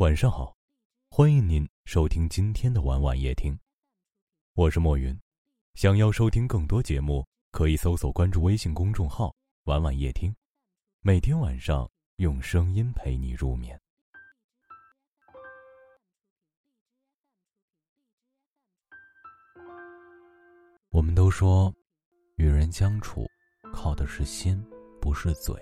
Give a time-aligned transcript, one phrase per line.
[0.00, 0.56] 晚上好，
[1.10, 3.54] 欢迎您收听今天的晚晚夜听，
[4.54, 5.14] 我是莫云。
[5.74, 10.34] 想要收听更多节目，可以搜索关注微信公众号“晚晚夜听”，
[11.04, 11.86] 每天晚上
[12.16, 13.78] 用声音陪你入眠。
[20.88, 21.70] 我们都说，
[22.36, 23.26] 与人相处，
[23.70, 24.66] 靠的是心，
[24.98, 25.54] 不是嘴。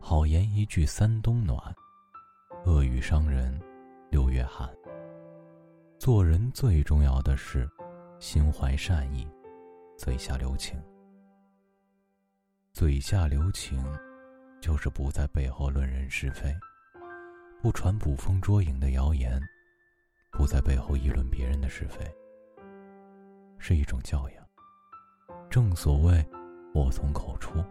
[0.00, 1.72] 好言一句三冬暖，
[2.64, 3.58] 恶语伤人
[4.10, 4.68] 六月寒。
[5.98, 7.68] 做人最重要的是，
[8.18, 9.26] 心怀善意，
[9.96, 10.80] 嘴下留情。
[12.72, 13.82] 嘴下留情，
[14.60, 16.54] 就是不在背后论人是非，
[17.62, 19.40] 不传捕风捉影的谣言，
[20.32, 22.04] 不在背后议论别人的是非，
[23.58, 24.46] 是一种教养。
[25.48, 26.22] 正所谓，
[26.74, 27.64] 祸从口出。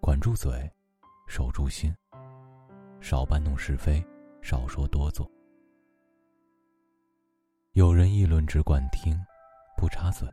[0.00, 0.70] 管住嘴。
[1.26, 1.90] 守住心，
[3.04, 4.02] 少搬弄是非，
[4.40, 5.30] 少说多做。
[7.72, 9.14] 有人议论只管听，
[9.76, 10.26] 不插嘴，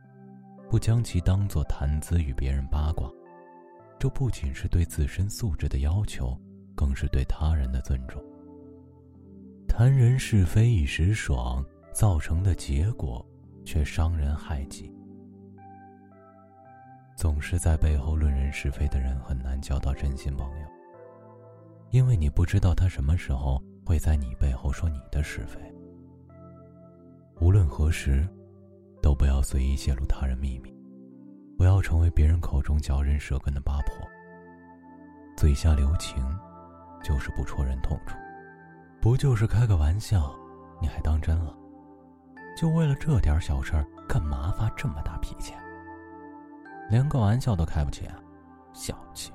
[0.70, 3.10] 不将其当作谈资与别人八卦。
[3.98, 6.34] 这不仅是对自身素质的要求，
[6.74, 8.24] 更是对他人的尊重。
[9.68, 11.62] 谈人是非一时爽，
[11.92, 13.22] 造成的结果
[13.66, 14.90] 却伤人害己。
[17.18, 20.66] 总是在背后论人是非的人，很难交到真心朋友。
[21.92, 25.60] 因为你不知道他什么时候会在你背后说你的是非。
[27.38, 28.26] 无论何时，
[29.02, 30.74] 都不要随意泄露他人秘密，
[31.58, 33.94] 不要成为别人口中嚼人舌根的八婆。
[35.36, 36.24] 嘴下留情，
[37.04, 38.16] 就是不戳人痛处。
[38.98, 40.34] 不就是开个玩笑，
[40.80, 41.54] 你还当真了？
[42.56, 45.52] 就为了这点小事儿，干嘛发这么大脾气？
[46.88, 48.18] 连个玩笑都开不起啊，
[48.72, 49.30] 小气！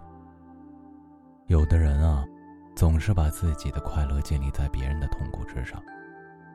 [1.46, 2.26] 有的人啊。
[2.78, 5.82] 总是把自己的快乐建立在别人的痛苦之上，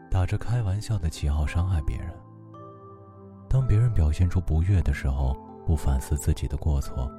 [0.09, 2.15] 打着开玩笑的旗号伤害别人。
[3.49, 7.11] 当别人表现出不悦的时候，不反思自己的过错，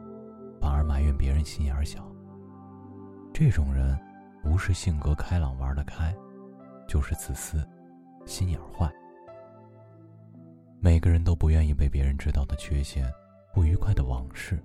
[0.62, 2.10] 反而埋怨别人心眼小。
[3.34, 4.00] 这种人，
[4.42, 6.16] 不是性格开朗玩得开，
[6.88, 7.62] 就是自私，
[8.26, 8.90] 心眼坏。
[10.80, 13.06] 每个人都不愿意被别人知道的缺陷，
[13.54, 14.64] 不愉快的往事。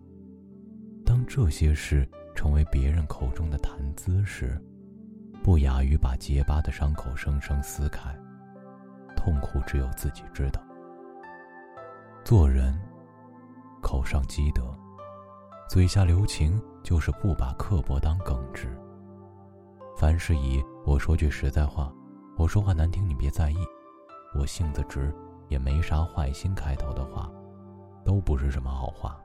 [1.28, 2.08] 这些事。
[2.34, 4.62] 成为别人口中的谈资时，
[5.42, 8.16] 不亚于把结疤的伤口生生撕开，
[9.16, 10.62] 痛苦只有自己知道。
[12.24, 12.80] 做人，
[13.82, 14.72] 口上积德，
[15.68, 18.68] 嘴下留情，就是不把刻薄当耿直。
[19.96, 21.92] 凡事以“我说句实在话，
[22.36, 23.56] 我说话难听你别在意，
[24.38, 25.12] 我性子直
[25.48, 27.28] 也没啥坏心”开头的话，
[28.04, 29.20] 都不是什么好话。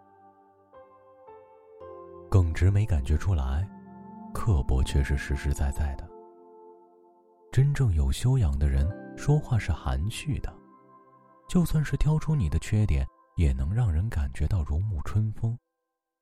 [2.34, 3.64] 耿直没感觉出来，
[4.34, 6.10] 刻薄却是实实在在的。
[7.52, 10.52] 真正有修养的人说话是含蓄的，
[11.48, 13.06] 就算是挑出你的缺点，
[13.38, 15.56] 也能让人感觉到如沐春风，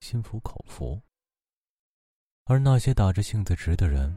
[0.01, 1.01] 心服口服。
[2.44, 4.13] 而那些打着性子直的人，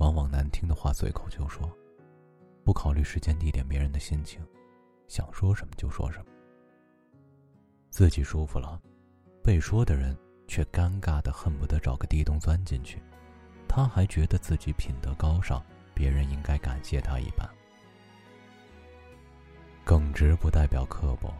[0.00, 1.66] 往往难听的话随口就说，
[2.62, 4.46] 不考虑时间地点别人的心情，
[5.06, 6.26] 想说什么就说什么。
[7.88, 8.78] 自己舒服了，
[9.42, 10.14] 被说的人。
[10.48, 13.00] 却尴尬的恨不得找个地洞钻进去，
[13.68, 15.62] 他还觉得自己品德高尚，
[15.94, 17.48] 别人应该感谢他一般。
[19.84, 21.32] 耿直不代表刻薄，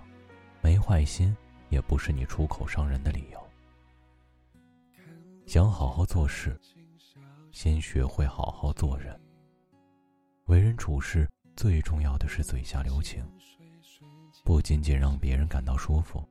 [0.61, 1.37] 没坏心
[1.71, 3.43] 也不是你出口伤人的理由。
[5.47, 6.59] 想好好做事，
[7.51, 9.19] 先学会好好做人。
[10.45, 13.27] 为人处事最重要的是嘴下留情，
[14.45, 16.23] 不仅仅让别人感到舒服，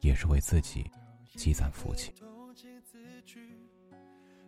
[0.00, 0.88] 也是为自己。
[1.36, 2.12] 积攒福气，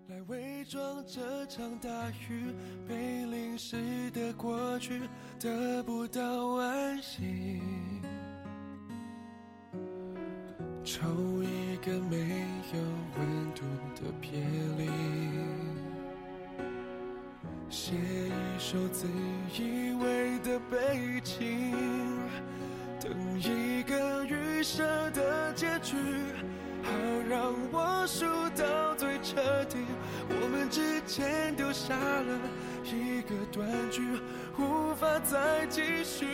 [0.08, 2.54] 来伪装这场大雨
[2.88, 5.02] 被淋湿的过去，
[5.38, 6.22] 得不到
[6.54, 7.60] 安心。
[10.84, 11.08] 抽
[11.42, 12.16] 一个没
[12.72, 12.80] 有
[13.18, 13.62] 温度
[13.96, 14.40] 的别
[14.78, 14.88] 离，
[17.68, 19.08] 写一首自
[19.58, 21.74] 以为的悲情，
[23.00, 25.96] 等一个预设的结局。
[26.86, 26.92] 好
[27.28, 28.24] 让我输
[28.56, 29.78] 到最彻底，
[30.28, 32.38] 我们之间丢下了
[32.84, 34.00] 一个断句，
[34.56, 36.26] 无法再继续。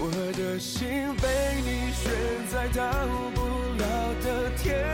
[0.00, 1.28] 我的心被
[1.62, 2.10] 你悬
[2.50, 2.82] 在到
[3.34, 3.40] 不
[3.78, 3.84] 了
[4.22, 4.84] 的天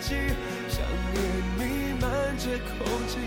[0.00, 0.14] 际，
[0.68, 0.82] 想
[1.14, 1.16] 念
[1.56, 2.76] 弥漫着空
[3.06, 3.18] 气，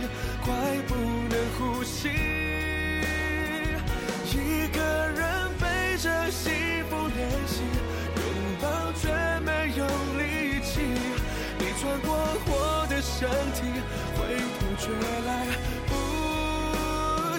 [14.99, 15.29] 却来
[15.87, 15.91] 不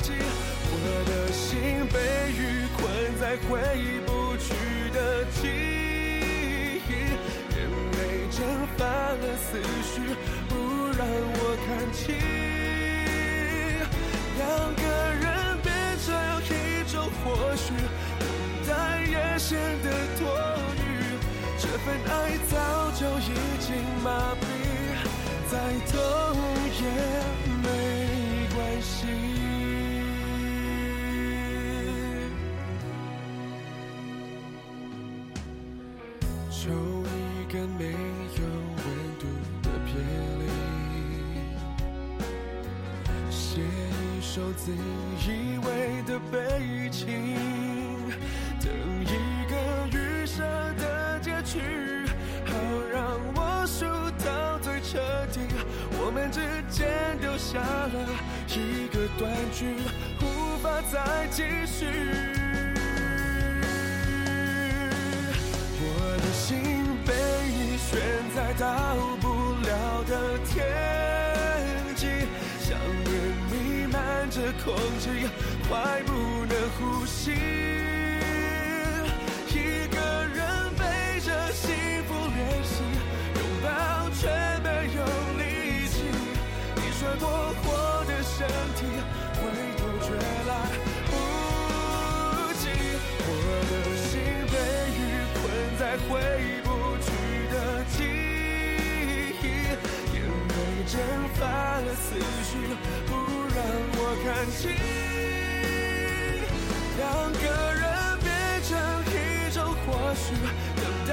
[0.00, 0.08] 及。
[0.74, 0.74] 我
[1.06, 1.96] 的心被
[2.32, 2.40] 雨
[2.76, 2.80] 困
[3.20, 3.50] 在回
[4.06, 4.46] 不去
[4.92, 4.96] 的
[5.40, 5.40] 记
[6.88, 6.90] 忆，
[7.54, 7.58] 眼
[7.92, 8.00] 泪
[8.30, 8.38] 蒸
[8.76, 9.48] 发了思
[9.82, 9.94] 绪，
[10.48, 10.50] 不
[10.96, 12.00] 让我看清。
[14.38, 14.40] 两
[14.74, 14.82] 个
[15.20, 15.24] 人
[15.62, 15.68] 变
[16.04, 16.08] 成
[16.44, 16.50] 一
[16.90, 17.24] 种或
[17.56, 17.64] 许，
[18.18, 18.22] 等
[18.66, 18.70] 待
[19.04, 19.50] 也显
[19.82, 19.86] 得
[20.18, 20.22] 多
[20.78, 20.80] 余。
[21.58, 22.10] 这份爱
[22.50, 22.52] 早
[22.92, 23.68] 就已经
[24.02, 24.42] 麻痹，
[25.48, 25.52] 再
[25.92, 25.96] 痛
[36.62, 38.84] 抽一根没有温
[39.18, 39.26] 度
[39.64, 39.92] 的别
[40.38, 40.46] 离，
[43.28, 45.66] 写一首自以为
[46.06, 47.08] 的悲情，
[48.60, 48.70] 等
[49.02, 49.52] 一个
[49.90, 50.44] 预设
[50.78, 51.58] 的结局，
[52.46, 52.54] 好
[52.92, 53.84] 让我输
[54.24, 55.00] 到最彻
[55.32, 55.40] 底。
[55.98, 58.08] 我们之间留下了
[58.46, 59.74] 一个断句，
[60.20, 62.61] 无法再继续。
[74.32, 75.04] 弥漫着空气，
[75.68, 76.12] 快不
[76.46, 77.32] 能呼吸。
[79.48, 79.54] 一
[79.88, 79.96] 个
[80.34, 80.40] 人
[80.78, 81.68] 背着幸
[82.08, 82.82] 福练习，
[83.36, 83.68] 拥抱
[84.14, 84.28] 却
[84.62, 84.98] 没有
[85.36, 85.42] 力
[85.88, 85.94] 气。
[86.76, 87.28] 你穿过
[87.64, 87.68] 我
[88.08, 88.80] 的身体，
[89.36, 89.40] 回
[89.76, 90.08] 头却
[90.48, 90.50] 来
[91.10, 91.12] 不
[92.54, 92.62] 及。
[93.24, 93.28] 我
[93.68, 94.10] 的心
[94.48, 94.54] 被
[94.96, 94.98] 雨
[95.34, 95.40] 困
[95.78, 96.10] 在回
[96.64, 96.66] 不
[97.02, 97.06] 去
[97.52, 97.54] 的
[97.84, 97.94] 记
[99.42, 99.44] 忆，
[100.14, 100.16] 眼
[100.48, 100.92] 泪蒸
[101.34, 101.40] 发
[101.80, 102.50] 了思绪，
[103.06, 103.10] 不
[103.54, 103.58] 让
[103.94, 104.26] 我看
[104.56, 104.60] 清。
[106.98, 107.00] 两
[107.32, 107.44] 个
[107.74, 107.84] 人
[108.22, 108.28] 变
[108.64, 108.70] 成
[109.08, 109.14] 一
[109.52, 110.24] 种或许，
[110.76, 111.10] 等待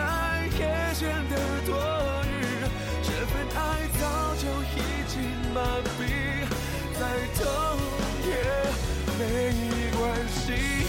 [0.57, 0.61] 也
[0.93, 1.33] 显得
[1.65, 1.69] 多
[2.25, 2.29] 余。
[3.03, 3.59] 这份爱
[3.99, 4.01] 早
[4.35, 4.43] 就
[4.75, 4.77] 已
[5.07, 5.13] 经
[5.53, 5.57] 麻
[5.97, 5.99] 痹，
[6.99, 7.01] 再
[7.35, 7.39] 痛
[8.25, 8.29] 也
[9.17, 9.21] 没
[9.97, 10.88] 关系。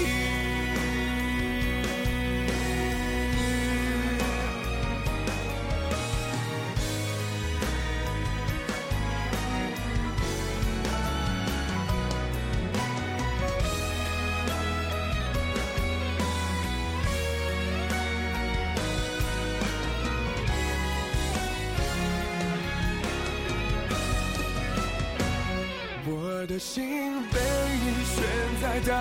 [26.40, 26.82] 我的心
[27.30, 28.16] 被你悬
[28.62, 28.96] 在到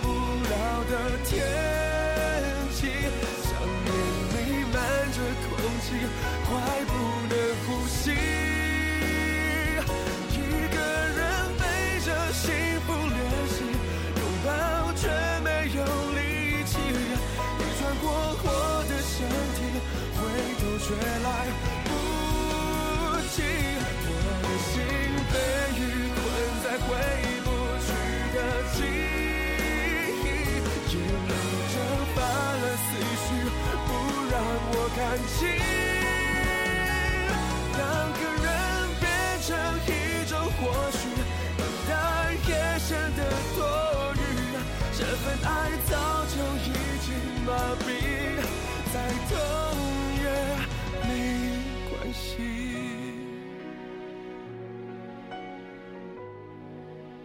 [0.00, 0.06] 不
[0.46, 0.54] 了
[0.88, 0.92] 的
[1.24, 1.42] 天
[2.70, 2.86] 际，
[3.42, 3.50] 想
[3.82, 3.90] 念
[4.30, 4.78] 弥漫
[5.10, 5.50] 着空
[5.82, 5.86] 气，
[6.46, 6.48] 快
[6.86, 6.90] 不
[7.26, 7.34] 能
[7.66, 8.14] 呼吸。
[10.30, 10.38] 一
[10.70, 10.78] 个
[11.18, 11.20] 人
[11.58, 11.62] 背
[12.06, 12.46] 着幸
[12.86, 13.18] 福练
[13.50, 13.58] 习，
[14.14, 14.48] 拥抱
[14.94, 15.02] 却
[15.42, 15.82] 没有
[16.14, 16.78] 力气。
[17.58, 18.06] 你穿过
[18.38, 18.46] 我
[18.88, 19.12] 的身
[19.56, 19.58] 体，
[20.14, 20.22] 回
[20.60, 20.86] 头却
[21.24, 21.26] 来
[26.86, 26.90] 回
[27.44, 27.48] 不
[27.84, 27.88] 去
[28.34, 28.38] 的
[28.74, 28.76] 记
[30.22, 30.26] 忆，
[30.92, 30.96] 眼
[31.28, 31.32] 泪
[31.72, 31.74] 蒸
[32.14, 32.86] 发了思
[33.24, 33.26] 绪，
[33.86, 33.88] 不
[34.30, 34.34] 让
[34.70, 34.98] 我看
[35.34, 35.36] 清。
[37.76, 37.80] 两
[38.14, 38.46] 个人
[39.00, 39.02] 变
[39.42, 39.48] 成
[39.86, 39.88] 一
[40.28, 40.60] 种或
[40.92, 41.00] 许，
[41.56, 41.90] 等待
[42.48, 43.18] 也显得
[43.56, 43.58] 多
[44.14, 44.18] 余。
[44.96, 45.48] 这份爱
[45.90, 45.92] 早
[46.26, 46.34] 就
[46.64, 46.70] 已
[47.04, 47.06] 经
[47.44, 47.48] 麻
[47.80, 47.86] 痹，
[48.92, 48.94] 再
[49.28, 49.32] 痛
[50.22, 50.24] 也
[51.02, 51.02] 没
[51.90, 52.73] 关系。